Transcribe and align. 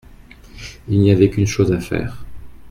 Il 0.87 0.99
n'y 0.99 1.11
avait 1.11 1.29
qu'une 1.29 1.45
chose 1.45 1.71
à 1.71 1.79
faire. 1.79 2.25